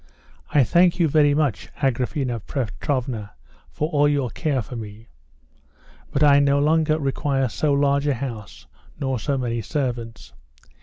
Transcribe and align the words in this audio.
"I 0.49 0.63
thank 0.63 0.97
you 0.97 1.07
very 1.07 1.35
much, 1.35 1.69
Agraphena 1.79 2.39
Petrovna, 2.39 3.33
for 3.69 3.87
all 3.91 4.09
your 4.09 4.31
care 4.31 4.63
for 4.63 4.75
me, 4.75 5.09
but 6.09 6.23
I 6.23 6.39
no 6.39 6.57
longer 6.57 6.97
require 6.97 7.47
so 7.47 7.71
large 7.73 8.07
a 8.07 8.15
house 8.15 8.65
nor 8.99 9.19
so 9.19 9.37
many 9.37 9.61
servants. 9.61 10.33